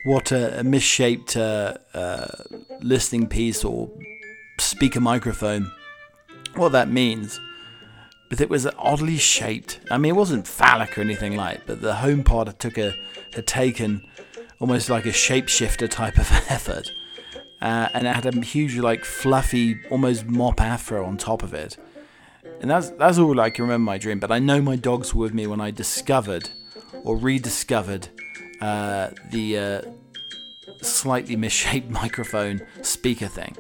[0.04, 2.28] what a, a misshaped uh, uh,
[2.80, 3.90] listening piece or
[4.61, 5.70] speaker microphone
[6.59, 7.40] what that means.
[8.29, 9.81] But it was oddly shaped.
[9.90, 12.94] I mean, it wasn't phallic or anything like, but the home HomePod took a
[13.35, 14.03] had taken
[14.61, 16.90] almost like a shapeshifter type of effort,
[17.62, 21.77] uh, and it had a huge, like fluffy, almost mop afro on top of it.
[22.61, 24.18] And that's that's all I can remember my dream.
[24.18, 26.51] But I know my dogs were with me when I discovered
[27.05, 28.09] or rediscovered
[28.61, 29.83] uh, the uh,
[30.83, 33.57] slightly misshaped microphone speaker thing.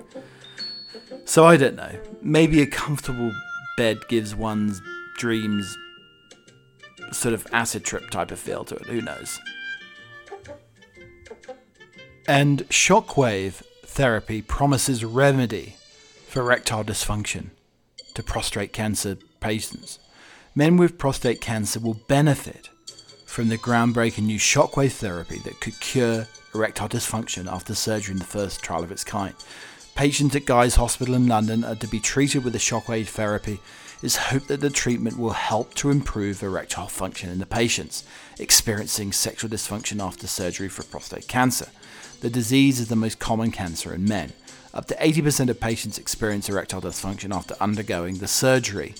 [1.28, 1.92] So I don't know.
[2.22, 3.30] Maybe a comfortable
[3.76, 4.80] bed gives one's
[5.18, 5.76] dreams
[7.12, 8.86] sort of acid trip type of feel to it.
[8.86, 9.38] Who knows?
[12.26, 15.76] And shockwave therapy promises remedy
[16.28, 17.50] for erectile dysfunction
[18.14, 19.98] to prostate cancer patients.
[20.54, 22.70] Men with prostate cancer will benefit
[23.26, 28.24] from the groundbreaking new shockwave therapy that could cure erectile dysfunction after surgery in the
[28.24, 29.34] first trial of its kind.
[29.98, 33.58] Patients at Guy's Hospital in London are to be treated with the shockwave therapy.
[34.00, 38.04] It's hoped that the treatment will help to improve erectile function in the patients
[38.38, 41.66] experiencing sexual dysfunction after surgery for prostate cancer.
[42.20, 44.34] The disease is the most common cancer in men.
[44.72, 48.94] Up to 80% of patients experience erectile dysfunction after undergoing the surgery,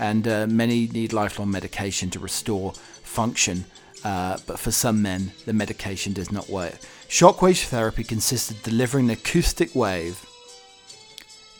[0.00, 2.72] and uh, many need lifelong medication to restore
[3.04, 3.66] function.
[4.02, 6.74] Uh, but for some men, the medication does not work.
[7.08, 10.26] Shockwave therapy consists of delivering an acoustic wave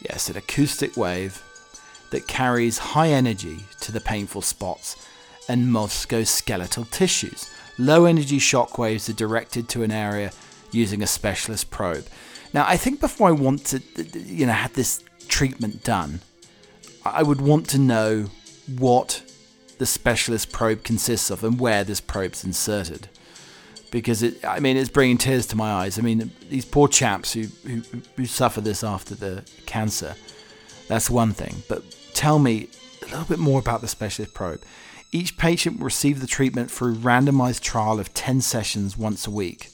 [0.01, 1.43] Yes, an acoustic wave
[2.09, 5.07] that carries high energy to the painful spots
[5.47, 7.49] and musculoskeletal tissues.
[7.77, 10.31] Low energy shock waves are directed to an area
[10.71, 12.05] using a specialist probe.
[12.53, 13.81] Now, I think before I want to,
[14.19, 16.21] you know, have this treatment done,
[17.05, 18.29] I would want to know
[18.77, 19.23] what
[19.77, 23.07] the specialist probe consists of and where this probe's inserted.
[23.91, 24.43] Because it.
[24.43, 25.99] I mean, it's bringing tears to my eyes.
[25.99, 27.81] I mean, these poor chaps who who,
[28.15, 30.15] who suffer this after the cancer.
[30.87, 32.67] That's one thing, but tell me
[33.01, 34.61] a little bit more about the specialist probe.
[35.13, 39.69] Each patient will receive the treatment through randomized trial of 10 sessions once a week.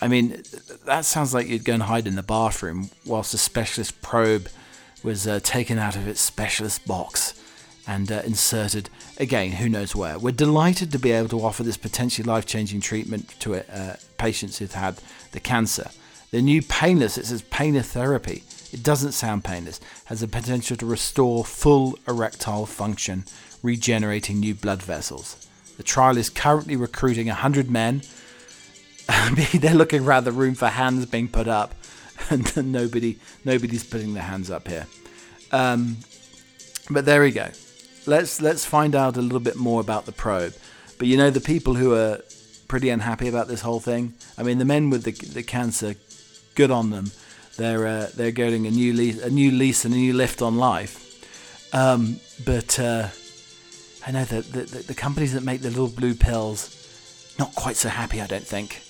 [0.00, 0.42] I mean,
[0.84, 4.48] that sounds like you'd go and hide in the bathroom whilst the specialist probe
[5.02, 7.40] was uh, taken out of its specialist box
[7.86, 10.18] and uh, inserted again, who knows where.
[10.18, 14.58] We're delighted to be able to offer this potentially life changing treatment to uh, patients
[14.58, 15.00] who've had
[15.32, 15.90] the cancer.
[16.30, 20.86] The new painless, it says painless therapy, it doesn't sound painless, has the potential to
[20.86, 23.24] restore full erectile function,
[23.62, 25.46] regenerating new blood vessels.
[25.76, 28.02] The trial is currently recruiting 100 men.
[29.54, 31.74] They're looking around the room for hands being put up,
[32.30, 34.86] and nobody, nobody's putting their hands up here.
[35.52, 35.98] Um,
[36.90, 37.50] but there we go
[38.06, 40.54] let's let's find out a little bit more about the probe.
[40.98, 42.20] But you know, the people who are
[42.68, 44.14] pretty unhappy about this whole thing.
[44.36, 45.94] I mean, the men with the the cancer,
[46.54, 47.10] good on them.
[47.56, 50.56] They're uh, they're getting a new lease, a new lease, and a new lift on
[50.56, 51.02] life.
[51.74, 53.08] Um, but uh,
[54.06, 57.76] I know that the, the, the companies that make the little blue pills, not quite
[57.76, 58.20] so happy.
[58.20, 58.82] I don't think.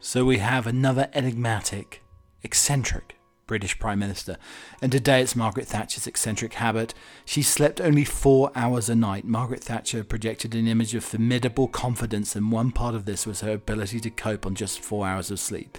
[0.00, 2.02] So we have another enigmatic,
[2.42, 3.19] eccentric
[3.50, 4.36] British Prime Minister.
[4.80, 6.94] And today it's Margaret Thatcher's eccentric habit.
[7.24, 9.24] She slept only four hours a night.
[9.24, 13.50] Margaret Thatcher projected an image of formidable confidence, and one part of this was her
[13.50, 15.76] ability to cope on just four hours of sleep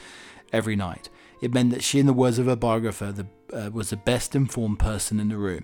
[0.51, 1.07] every night.
[1.41, 4.35] It meant that she, in the words of her biographer, the, uh, was the best
[4.35, 5.63] informed person in the room.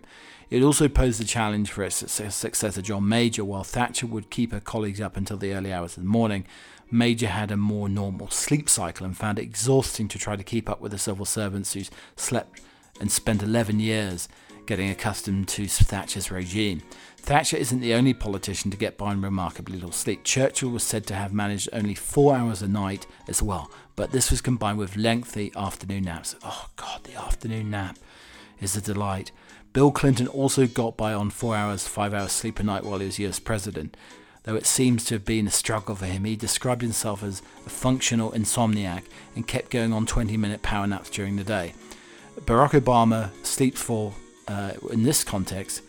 [0.50, 3.44] It also posed a challenge for its successor, John Major.
[3.44, 6.46] While Thatcher would keep her colleagues up until the early hours of the morning,
[6.90, 10.70] Major had a more normal sleep cycle and found it exhausting to try to keep
[10.70, 11.84] up with the civil servants who
[12.16, 12.62] slept
[13.00, 14.30] and spent 11 years
[14.66, 16.82] getting accustomed to Thatcher's regime.
[17.18, 20.24] Thatcher isn't the only politician to get by on remarkably little sleep.
[20.24, 24.32] Churchill was said to have managed only four hours a night as well, but this
[24.32, 26.36] was combined with lengthy afternoon naps.
[26.44, 27.98] Oh, God, the afternoon nap
[28.62, 29.32] is a delight.
[29.74, 33.06] Bill Clinton also got by on four hours, five hours sleep a night while he
[33.06, 33.96] was US president
[34.48, 36.24] though it seems to have been a struggle for him.
[36.24, 39.04] He described himself as a functional insomniac
[39.36, 41.74] and kept going on 20 minute power naps during the day.
[42.40, 44.14] Barack Obama sleeps for,
[44.48, 45.82] uh, in this context,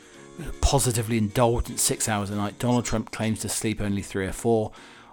[0.60, 2.58] positively indulgent six hours a night.
[2.58, 4.72] Donald Trump claims to sleep only three or four.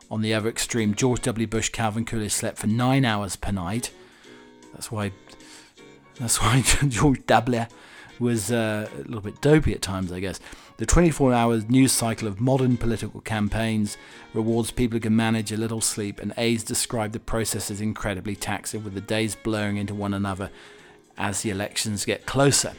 [0.09, 1.45] On the other extreme, George W.
[1.45, 3.91] Bush, Calvin Coolidge slept for nine hours per night.
[4.73, 5.11] That's why.
[6.19, 7.65] That's why George W.
[8.19, 10.39] was uh, a little bit dopey at times, I guess.
[10.77, 13.95] The 24 hour news cycle of modern political campaigns
[14.33, 18.35] rewards people who can manage a little sleep, and aides describe the process as incredibly
[18.35, 20.49] taxing, with the days blurring into one another
[21.17, 22.73] as the elections get closer.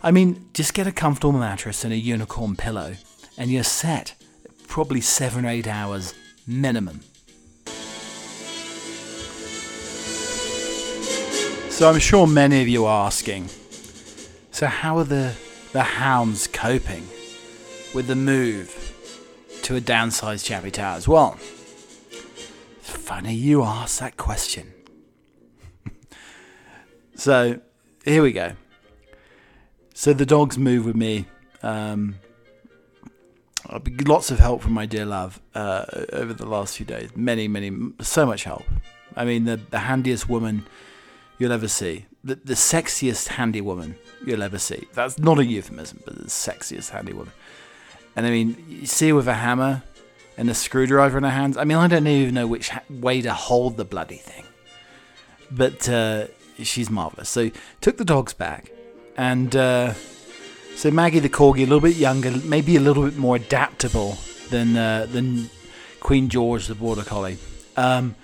[0.00, 2.94] I mean, just get a comfortable mattress and a unicorn pillow,
[3.36, 4.14] and you're set.
[4.68, 6.14] Probably seven or eight hours
[6.46, 7.00] minimum.
[11.68, 13.48] So I'm sure many of you are asking,
[14.52, 15.34] so how are the
[15.76, 17.06] the hounds coping
[17.92, 18.94] with the move
[19.60, 21.32] to a downsized Chappie tower as Well,
[22.80, 24.72] funny you ask that question.
[27.14, 27.60] so
[28.06, 28.52] here we go.
[29.92, 31.26] So the dogs move with me.
[31.62, 32.14] Um,
[34.06, 35.84] lots of help from my dear love uh,
[36.14, 37.14] over the last few days.
[37.14, 38.64] Many, many, so much help.
[39.14, 40.64] I mean, the, the handiest woman
[41.36, 42.06] you'll ever see.
[42.26, 44.88] The, the sexiest handy woman you'll ever see.
[44.94, 47.32] That's not a euphemism, but the sexiest handy woman.
[48.16, 49.82] And I mean, you see her with a hammer
[50.36, 51.56] and a screwdriver in her hands.
[51.56, 54.44] I mean, I don't even know which ha- way to hold the bloody thing.
[55.50, 56.26] But uh,
[56.62, 57.28] she's marvelous.
[57.28, 58.72] So took the dogs back,
[59.16, 59.92] and uh,
[60.74, 64.18] so Maggie the corgi, a little bit younger, maybe a little bit more adaptable
[64.50, 65.48] than uh, than
[66.00, 67.38] Queen George the border collie.
[67.76, 68.16] Um,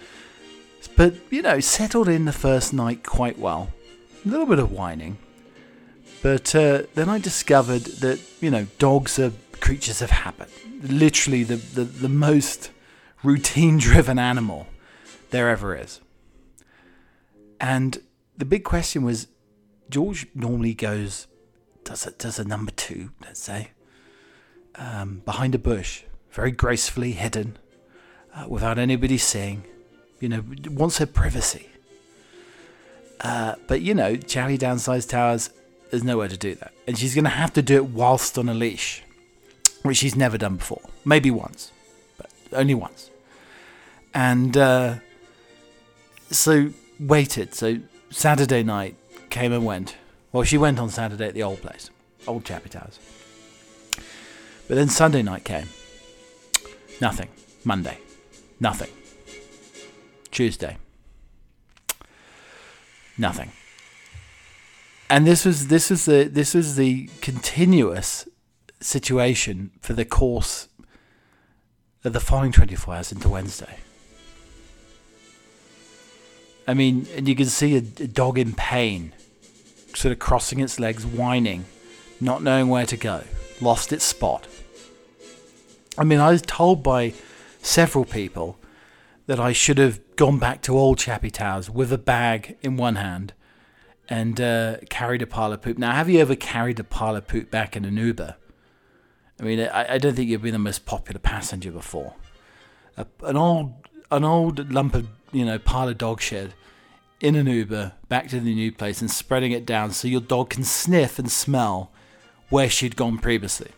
[0.97, 3.71] but you know, settled in the first night quite well.
[4.25, 5.19] A little bit of whining,
[6.23, 10.49] but uh, then I discovered that, you know, dogs are creatures of habit.
[10.83, 12.71] Literally the, the, the most
[13.25, 14.69] routine driven animal
[15.31, 16.01] there ever is.
[17.61, 18.01] And
[18.37, 19.27] the big question was
[19.91, 21.27] George normally goes,
[21.83, 23.73] does a, does a number two, let's say,
[24.77, 27.59] um, behind a bush, very gracefully hidden,
[28.35, 29.65] uh, without anybody seeing,
[30.21, 31.69] you know, wants her privacy.
[33.23, 35.51] Uh, but you know, Charlie Downsized Towers
[35.93, 36.73] there's nowhere to do that.
[36.89, 39.03] And she's going to have to do it whilst on a leash,
[39.83, 40.81] which she's never done before.
[41.05, 41.71] Maybe once,
[42.17, 43.11] but only once.
[44.15, 44.95] And uh,
[46.31, 47.55] so waited.
[47.55, 48.97] So Saturday night
[49.29, 49.97] came and went.
[50.33, 51.91] Well, she went on Saturday at the old place,
[52.27, 52.99] old Chappie Towers.
[54.69, 55.69] But then Sunday night came.
[57.03, 57.29] Nothing.
[57.65, 57.99] Monday.
[58.61, 58.91] Nothing.
[60.31, 60.79] Tuesday.
[63.19, 63.53] Nothing.
[65.11, 68.27] And this was this was the this was the continuous
[68.81, 70.69] situation for the course
[72.05, 73.77] of the following 24 hours into Wednesday.
[76.67, 79.13] I mean, and you can see a, a dog in pain,
[79.95, 81.65] sort of crossing its legs, whining,
[82.21, 83.25] not knowing where to go,
[83.61, 84.47] lost its spot.
[85.99, 87.15] I mean, I was told by
[87.61, 88.59] several people
[89.27, 92.97] that I should have gone back to old Chappie Towers with a bag in one
[92.97, 93.33] hand
[94.09, 95.79] and uh, carried a pile of poop.
[95.79, 98.37] Now, have you ever carried a pile of poop back in an Uber?
[99.41, 102.15] I mean, I, I don't think you've been the most popular passenger before.
[102.97, 103.73] A, an old,
[104.11, 106.53] an old lump of you know pile of dog shit
[107.21, 110.51] in an Uber back to the new place and spreading it down so your dog
[110.51, 111.91] can sniff and smell
[112.51, 113.71] where she'd gone previously.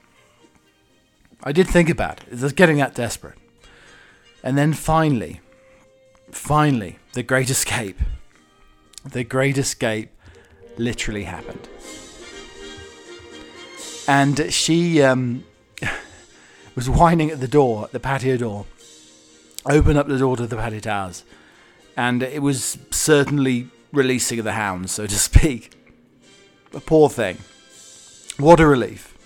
[1.44, 2.42] I did think about it.
[2.42, 3.38] It getting that desperate.
[4.42, 5.40] And then finally,
[6.30, 7.98] finally, the great escape.
[9.04, 10.10] The great escape
[10.76, 11.68] literally happened.
[14.06, 15.44] And she um,
[16.74, 18.66] was whining at the door, the patio door.
[19.66, 21.24] Open up the door to the patio towers.
[21.96, 25.72] And it was certainly releasing the hounds, so to speak.
[26.74, 27.38] A poor thing.
[28.36, 29.16] What a relief.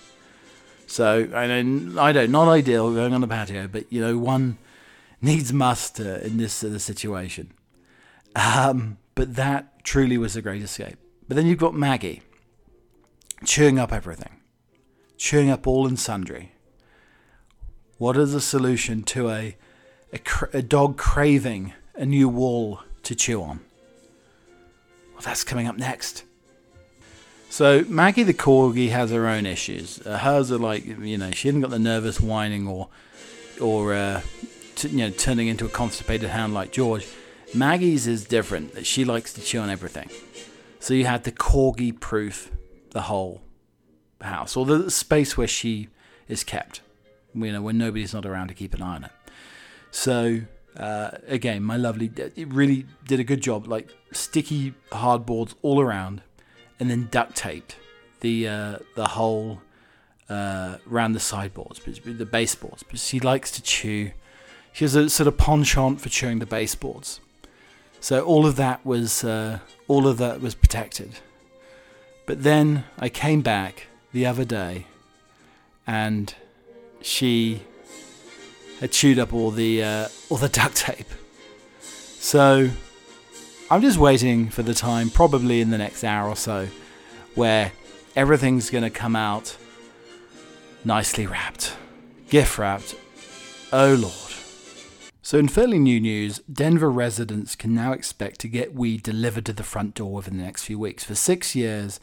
[0.85, 4.57] So I know, I don't, not ideal going on the patio, but you know, one
[5.21, 7.51] needs must uh, in this uh, situation.
[8.35, 10.97] Um, but that truly was a great escape.
[11.27, 12.21] But then you've got Maggie
[13.45, 14.37] chewing up everything,
[15.17, 16.53] chewing up all and sundry.
[17.97, 19.57] What is the solution to a,
[20.13, 20.19] a,
[20.53, 23.59] a dog craving a new wall to chew on?
[25.13, 26.23] Well, that's coming up next.
[27.49, 30.05] So Maggie the corgi has her own issues.
[30.05, 32.89] Uh, hers are like you know she hasn't got the nervous whining or
[33.59, 34.21] or uh,
[34.79, 37.07] t- you know turning into a constipated hound like George.
[37.53, 38.73] Maggie's is different.
[38.75, 40.09] That she likes to chew on everything.
[40.79, 42.51] So you had the corgi proof
[42.91, 43.41] the whole
[44.21, 45.89] house or the space where she
[46.27, 46.81] is kept.
[47.33, 49.11] You know when nobody's not around to keep an eye on it.
[49.91, 50.41] So
[50.77, 53.67] uh, again, my lovely, it really did a good job.
[53.67, 56.21] Like sticky hardboards all around
[56.79, 57.75] and then duct taped
[58.21, 59.61] the uh, the whole
[60.29, 62.83] uh, around the sideboards, the baseboards.
[62.83, 64.11] But she likes to chew.
[64.79, 67.19] She has a sort of penchant for chewing the baseboards.
[67.99, 71.19] So all of that was uh, all of that was protected.
[72.25, 74.85] But then I came back the other day,
[75.85, 76.33] and
[77.01, 77.63] she
[78.79, 81.09] had chewed up all the uh, all the duct tape.
[81.81, 82.69] So
[83.69, 86.69] I'm just waiting for the time, probably in the next hour or so,
[87.35, 87.73] where
[88.15, 89.57] everything's going to come out
[90.85, 91.75] nicely wrapped,
[92.29, 92.95] gift wrapped.
[93.73, 94.28] Oh Lord.
[95.29, 99.53] So, in fairly new news, Denver residents can now expect to get weed delivered to
[99.53, 101.03] the front door within the next few weeks.
[101.03, 101.99] For six years,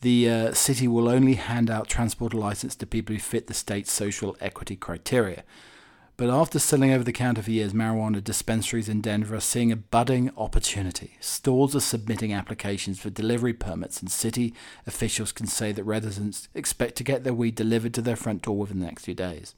[0.00, 3.92] the uh, city will only hand out transporter license to people who fit the state's
[3.92, 5.44] social equity criteria.
[6.16, 9.76] But after selling over the counter for years, marijuana dispensaries in Denver are seeing a
[9.76, 11.18] budding opportunity.
[11.20, 14.54] Stores are submitting applications for delivery permits, and city
[14.86, 18.56] officials can say that residents expect to get their weed delivered to their front door
[18.56, 19.54] within the next few days.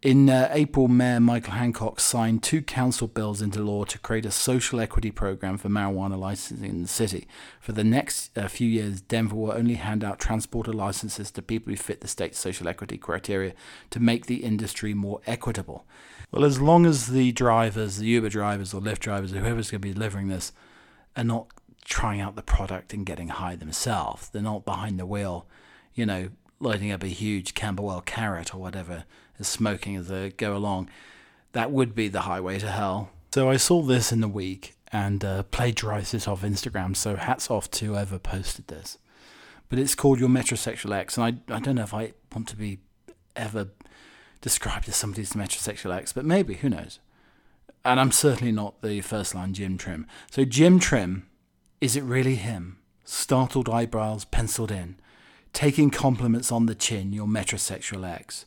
[0.00, 4.30] In uh, April, Mayor Michael Hancock signed two council bills into law to create a
[4.30, 7.26] social equity program for marijuana licensing in the city.
[7.58, 11.72] For the next uh, few years, Denver will only hand out transporter licenses to people
[11.72, 13.54] who fit the state's social equity criteria
[13.90, 15.84] to make the industry more equitable.
[16.30, 19.80] Well, as long as the drivers, the Uber drivers or Lyft drivers, or whoever's going
[19.80, 20.52] to be delivering this,
[21.16, 21.48] are not
[21.84, 25.48] trying out the product and getting high themselves, they're not behind the wheel,
[25.92, 26.28] you know,
[26.60, 29.04] lighting up a huge Camberwell carrot or whatever
[29.46, 30.90] smoking as they go along.
[31.52, 33.10] That would be the highway to hell.
[33.32, 36.96] So I saw this in the week and uh, plagiarized it off Instagram.
[36.96, 38.98] So hats off to whoever posted this.
[39.68, 42.56] But it's called Your Metrosexual Ex, and I I don't know if I want to
[42.56, 42.78] be
[43.36, 43.68] ever
[44.40, 46.98] described as somebody's metrosexual ex, but maybe who knows.
[47.84, 50.06] And I'm certainly not the first line Jim Trim.
[50.30, 51.28] So Jim Trim,
[51.80, 52.78] is it really him?
[53.04, 54.96] Startled eyebrows penciled in,
[55.52, 57.12] taking compliments on the chin.
[57.12, 58.44] Your metrosexual ex.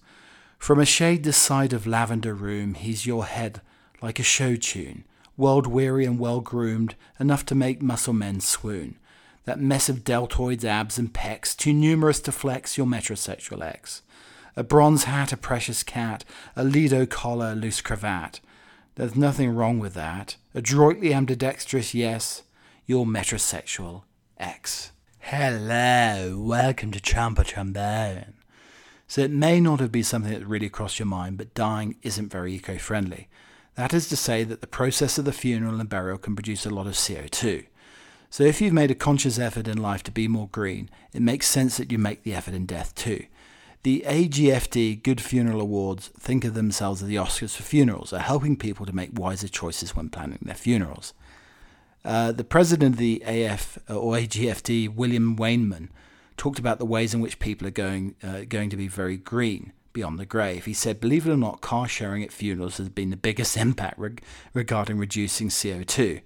[0.61, 3.61] From a shade this side of lavender room, he's your head
[3.99, 5.05] like a show tune,
[5.35, 8.99] world weary and well groomed, enough to make muscle men swoon.
[9.45, 14.03] That mess of deltoids, abs, and pecs, too numerous to flex your metrosexual ex.
[14.55, 16.23] A bronze hat, a precious cat,
[16.55, 18.39] a Lido collar, a loose cravat.
[18.93, 20.35] There's nothing wrong with that.
[20.53, 22.43] Adroitly ambidextrous, yes,
[22.85, 24.03] your metrosexual
[24.37, 24.91] ex.
[25.17, 28.35] Hello, welcome to Champa Trombone.
[29.11, 32.31] So it may not have been something that really crossed your mind, but dying isn't
[32.31, 33.27] very eco friendly.
[33.75, 36.69] That is to say that the process of the funeral and burial can produce a
[36.69, 37.65] lot of CO2.
[38.29, 41.49] So if you've made a conscious effort in life to be more green, it makes
[41.49, 43.25] sense that you make the effort in death too.
[43.83, 48.55] The AGFD Good Funeral Awards think of themselves as the Oscars for funerals, are helping
[48.55, 51.13] people to make wiser choices when planning their funerals.
[52.05, 55.89] Uh, the president of the AF or AGFD, William Weinman,
[56.41, 59.73] talked about the ways in which people are going uh, going to be very green
[59.93, 60.65] beyond the grave.
[60.65, 63.99] He said, "Believe it or not, car sharing at funerals has been the biggest impact
[63.99, 66.21] reg- regarding reducing CO2."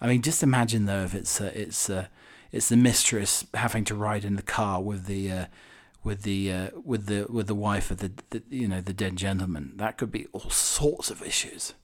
[0.00, 2.06] I mean, just imagine though if it's uh, it's uh,
[2.52, 5.46] it's the mistress having to ride in the car with the uh,
[6.02, 9.16] with the uh, with the with the wife of the, the, you know the dead
[9.16, 9.74] gentleman.
[9.76, 11.74] That could be all sorts of issues.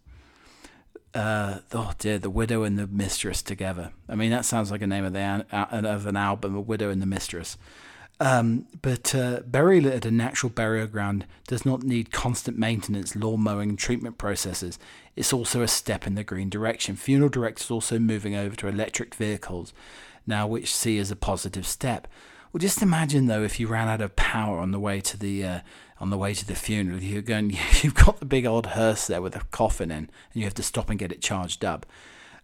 [1.12, 3.92] Uh, oh dear, the widow and the mistress together.
[4.08, 7.02] I mean, that sounds like a name of the of an album, a widow and
[7.02, 7.56] the mistress.
[8.20, 13.40] Um, but uh, burial at a natural burial ground does not need constant maintenance, lawn
[13.40, 14.78] mowing, treatment processes.
[15.16, 16.96] It's also a step in the green direction.
[16.96, 19.72] Funeral directors also moving over to electric vehicles
[20.26, 22.06] now, which see as a positive step.
[22.52, 25.44] Well, just imagine though if you ran out of power on the way to the
[25.44, 25.61] uh,
[26.01, 27.01] on the way to the funeral.
[27.01, 27.51] You're going,
[27.82, 30.62] you've got the big old hearse there with a coffin in, and you have to
[30.62, 31.86] stop and get it charged up.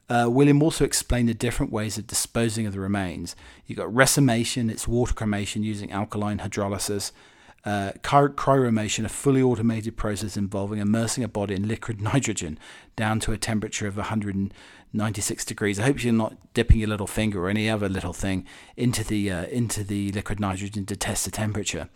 [0.09, 3.35] Uh, William also explained the different ways of disposing of the remains.
[3.67, 7.11] You've got resomation, it's water cremation using alkaline hydrolysis.
[7.65, 12.61] Uh, cryomation, a fully automated process involving immersing a body in liquid nitrogen
[12.95, 15.81] down to a temperature of 196 degrees.
[15.81, 18.47] I hope you're not dipping your little finger or any other little thing
[18.77, 21.89] into the uh, into the liquid nitrogen to test the temperature.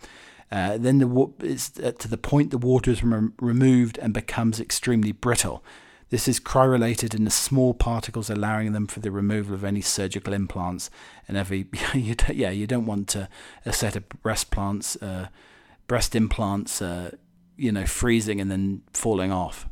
[0.51, 4.59] Uh, then the it's uh, to the point the water is rem- removed and becomes
[4.59, 5.63] extremely brittle.
[6.09, 10.33] This is cryolated in the small particles, allowing them for the removal of any surgical
[10.33, 10.89] implants
[11.27, 11.67] and every.
[11.93, 13.29] you yeah, you don't want a
[13.71, 15.29] set of breast plants, uh,
[15.87, 17.11] breast implants, uh,
[17.55, 19.69] you know, freezing and then falling off.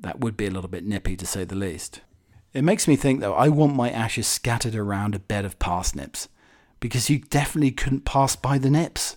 [0.00, 2.00] That would be a little bit nippy, to say the least.
[2.52, 6.28] It makes me think, though, I want my ashes scattered around a bed of parsnips,
[6.80, 9.16] because you definitely couldn't pass by the nips.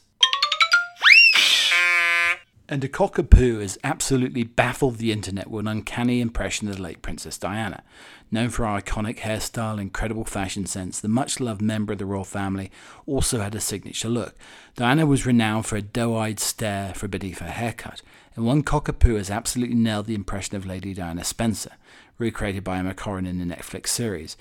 [2.70, 7.02] And a cockapoo has absolutely baffled the internet with an uncanny impression of the late
[7.02, 7.82] Princess Diana.
[8.30, 12.26] Known for her iconic hairstyle, incredible fashion sense, the much loved member of the royal
[12.26, 12.70] family
[13.06, 14.36] also had a signature look.
[14.76, 18.02] Diana was renowned for a doe eyed stare for beneath her haircut,
[18.36, 21.72] and one cockapoo has absolutely nailed the impression of Lady Diana Spencer,
[22.18, 24.36] recreated by Emma Corrin in the Netflix series.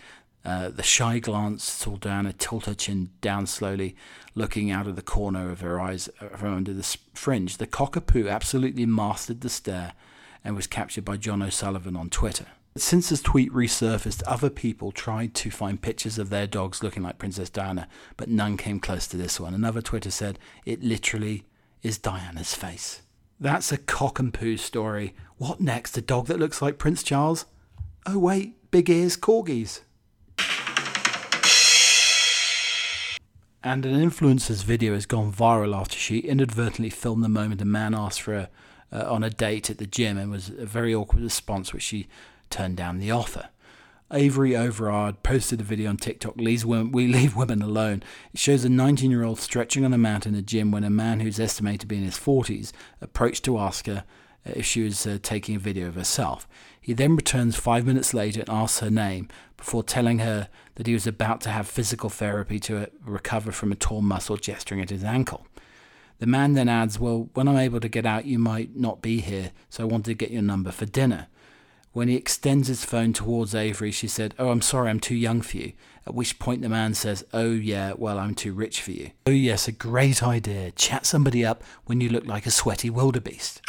[0.47, 3.97] Uh, the shy glance saw Diana tilt her chin down slowly,
[4.37, 7.57] looking out of the corner of her eyes from under the fringe.
[7.57, 9.95] The cockapoo absolutely mastered the stare
[10.45, 12.47] and was captured by John O'Sullivan on Twitter.
[12.77, 17.19] Since this tweet resurfaced, other people tried to find pictures of their dogs looking like
[17.19, 19.53] Princess Diana, but none came close to this one.
[19.53, 21.45] Another Twitter said, It literally
[21.83, 23.03] is Diana's face.
[23.41, 25.15] That's a cock and poo story.
[25.39, 25.97] What next?
[25.97, 27.47] A dog that looks like Prince Charles?
[28.07, 29.81] Oh, wait, big ears, corgis.
[33.67, 37.97] And an influencer's video has gone viral after she inadvertently filmed the moment a man
[37.97, 38.49] asked for her
[38.93, 42.07] uh, on a date at the gym and was a very awkward response, which she
[42.49, 43.49] turned down the offer.
[44.13, 48.05] Avery Overard posted a video on TikTok, women, We Leave Women Alone.
[48.33, 50.89] It shows a 19 year old stretching on a mat in a gym when a
[50.89, 54.05] man who's estimated to be in his 40s approached to ask her
[54.45, 56.47] if she was uh, taking a video of herself.
[56.87, 59.27] He then returns five minutes later and asks her name
[59.57, 63.73] before telling her that he was about to have physical therapy to uh, recover from
[63.73, 65.49] a torn muscle gesturing at his ankle.
[66.21, 69.21] The man then adds, Well, when I'm able to get out, you might not be
[69.21, 71.27] here, so I wanted to get your number for dinner.
[71.93, 75.43] When he extends his phone towards Avery, she said, Oh, I'm sorry, I'm too young
[75.43, 75.73] for you.
[76.07, 79.11] At which point the man says, Oh, yeah, well, I'm too rich for you.
[79.27, 80.71] Oh, yes, a great idea.
[80.71, 83.61] Chat somebody up when you look like a sweaty wildebeest.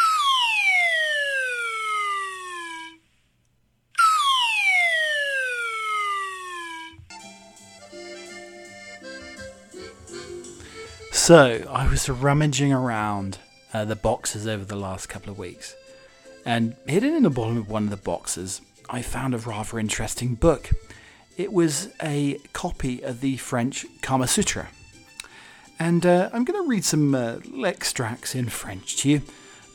[11.28, 13.39] So I was rummaging around
[13.73, 15.75] uh, the boxes over the last couple of weeks,
[16.45, 20.36] and hidden in the bottom of one of the boxes, I found a rather interesting
[20.36, 20.69] book.
[21.36, 24.69] It was a copy of the French Kama Sutra,
[25.78, 29.21] and uh, I'm going to read some uh, extracts in French to you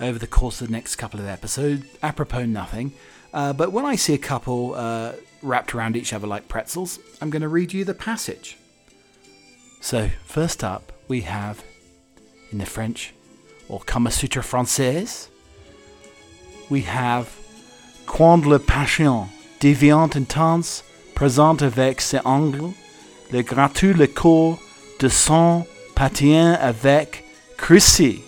[0.00, 2.94] over the course of the next couple of episodes, apropos nothing.
[3.34, 7.28] Uh, but when I see a couple uh, wrapped around each other like pretzels, I'm
[7.28, 8.56] going to read you the passage.
[9.82, 11.62] So, first up, we have
[12.52, 13.12] in the French
[13.68, 15.28] or Kama Sutra française,
[16.70, 17.26] we have
[18.06, 19.28] Quand le patient
[19.60, 20.82] devient intense,
[21.14, 22.72] présente avec ses angles,
[23.30, 24.58] le gratuit le corps
[25.00, 27.24] de son patient avec
[27.58, 28.22] Cruci.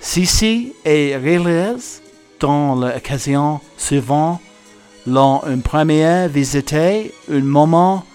[0.00, 2.00] Ceci est réalisé
[2.40, 4.40] dans l'occasion suivante
[5.06, 8.06] lors une première visite un moment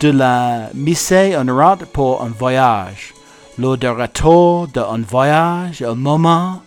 [0.00, 3.14] de la mise en route pour un voyage.
[3.58, 6.62] Lors de retour d'un voyage, un moment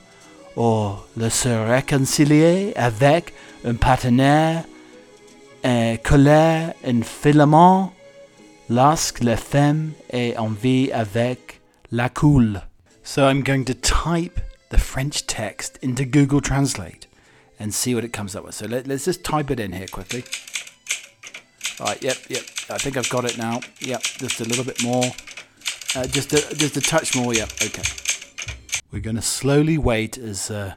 [0.55, 3.33] où le se réconcilier avec
[3.65, 4.63] un partenaire,
[5.63, 7.93] un colère, un filament,
[8.69, 11.61] lorsque la femme est en vie avec
[11.91, 12.61] la coule.
[13.03, 17.07] So I'm going to type the French text into Google Translate
[17.59, 18.55] and see what it comes up with.
[18.55, 20.23] So let, us just type it in here quickly.
[21.79, 22.43] All right, yep, yep.
[22.69, 23.61] I think I've got it now.
[23.79, 25.05] Yep, just a little bit more.
[25.95, 27.33] Uh, just a, just a touch more.
[27.33, 27.83] Yep, okay.
[28.91, 30.73] We're going to slowly wait as uh,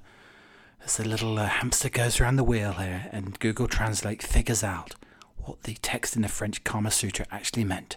[0.84, 4.94] as the little uh, hamster goes around the wheel here, and Google Translate figures out
[5.38, 7.96] what the text in the French Kama Sutra actually meant.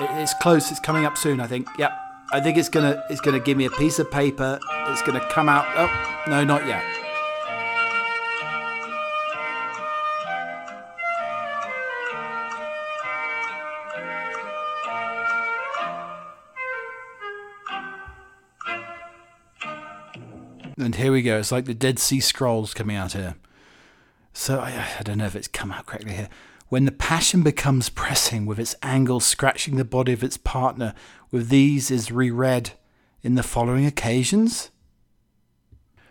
[0.00, 0.70] It's close.
[0.70, 1.38] It's coming up soon.
[1.38, 1.68] I think.
[1.76, 2.09] Yep.
[2.32, 3.02] I think it's gonna.
[3.10, 4.60] It's gonna give me a piece of paper.
[4.88, 5.66] It's gonna come out.
[5.76, 6.84] Oh no, not yet.
[20.78, 21.38] And here we go.
[21.38, 23.34] It's like the Dead Sea Scrolls coming out here.
[24.32, 26.28] So I, I don't know if it's come out correctly here.
[26.68, 30.94] When the passion becomes pressing, with its angles scratching the body of its partner,
[31.30, 32.72] with these is reread
[33.22, 34.70] in the following occasions.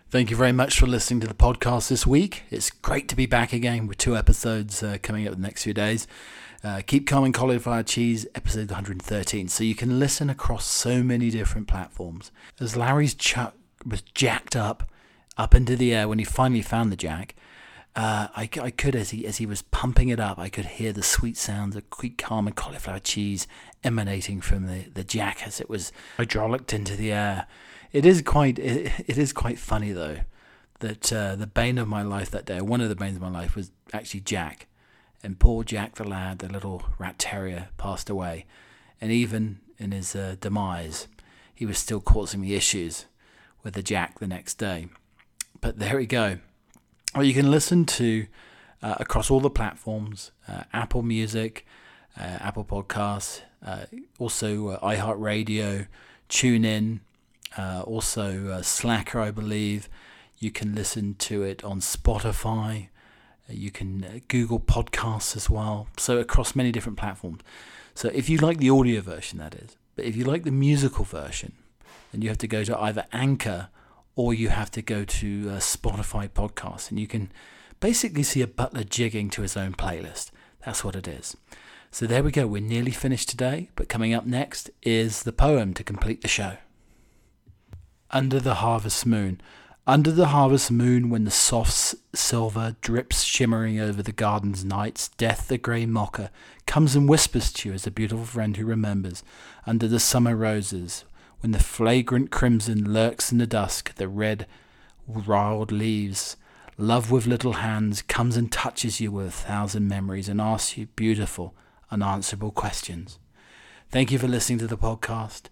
[0.10, 2.44] Thank you very much for listening to the podcast this week.
[2.50, 5.64] It's great to be back again with two episodes uh, coming up in the next
[5.64, 6.08] few days.
[6.64, 9.48] Uh, Keep and Cauliflower Cheese, episode 113.
[9.48, 12.32] So you can listen across so many different platforms.
[12.60, 13.56] As Larry's chuck
[13.86, 14.90] was jacked up,
[15.38, 17.36] up into the air when he finally found the jack,
[17.96, 20.94] uh, I, I could, as he as he was pumping it up, I could hear
[20.94, 23.48] the sweet sounds of quick and cauliflower cheese
[23.84, 27.48] emanating from the, the jack as it was hydraulicked into the air.
[27.92, 30.20] It is quite it, it is quite funny though
[30.80, 33.30] that uh, the bane of my life that day, one of the banes of my
[33.30, 34.68] life, was actually Jack,
[35.24, 38.46] and poor Jack the lad, the little rat terrier, passed away,
[39.02, 41.08] and even in his uh, demise,
[41.54, 43.08] he was still causing me issues
[43.64, 44.88] with the Jack the next day.
[45.60, 46.38] But there we go
[47.16, 48.28] or you can listen to
[48.82, 51.66] uh, across all the platforms uh, Apple Music,
[52.18, 53.86] uh, Apple Podcasts, uh,
[54.18, 55.88] also uh, iHeartRadio,
[56.30, 57.00] TuneIn,
[57.58, 59.90] uh, also Slacker, I believe.
[60.38, 62.88] You can listen to it on Spotify.
[63.50, 65.88] You can Google Podcasts as well.
[65.98, 67.42] So, across many different platforms.
[67.96, 69.76] So, if you like the audio version, that is.
[69.96, 71.54] But if you like the musical version,
[72.12, 73.70] then you have to go to either Anchor
[74.20, 77.32] or you have to go to a Spotify podcast and you can
[77.80, 80.32] basically see a butler jigging to his own playlist.
[80.66, 81.38] That's what it is.
[81.90, 82.46] So there we go.
[82.46, 86.58] We're nearly finished today, but coming up next is the poem to complete the show.
[88.12, 89.40] Under the harvest moon.
[89.88, 95.48] Under the harvest moon, when the soft silver drips shimmering over the garden's nights, Death,
[95.48, 96.30] the grey mocker,
[96.68, 99.24] comes and whispers to you as a beautiful friend who remembers.
[99.66, 101.06] Under the summer roses,
[101.42, 104.46] when the flagrant crimson lurks in the dusk, the red
[105.08, 106.36] wild leaves.
[106.78, 110.88] Love with little hands comes and touches you with a thousand memories and asks you
[110.96, 111.54] beautiful,
[111.92, 113.20] unanswerable questions.
[113.92, 115.44] Thank you for listening to the podcast.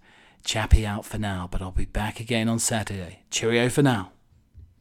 [0.44, 3.24] Chappie out for now, but I'll be back again on Saturday.
[3.30, 4.12] Cheerio for now.